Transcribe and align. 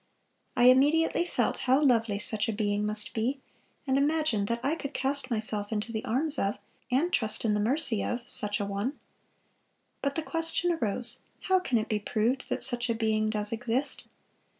I 0.57 0.63
immediately 0.63 1.27
felt 1.27 1.59
how 1.69 1.79
lovely 1.79 2.17
such 2.17 2.49
a 2.49 2.53
being 2.53 2.87
must 2.87 3.13
be, 3.13 3.39
and 3.85 3.99
imagined 3.99 4.47
that 4.47 4.61
I 4.65 4.73
could 4.73 4.95
cast 4.95 5.29
myself 5.29 5.71
into 5.71 5.91
the 5.91 6.03
arms 6.05 6.39
of, 6.39 6.57
and 6.89 7.13
trust 7.13 7.45
in 7.45 7.53
the 7.53 7.59
mercy 7.59 8.03
of, 8.03 8.27
such 8.27 8.59
a 8.59 8.65
one. 8.65 8.99
But 10.01 10.15
the 10.15 10.23
question 10.23 10.71
arose, 10.71 11.19
How 11.41 11.59
can 11.59 11.77
it 11.77 11.87
be 11.87 11.99
proved 11.99 12.49
that 12.49 12.63
such 12.63 12.89
a 12.89 12.95
being 12.95 13.29
does 13.29 13.51
exist? 13.51 14.05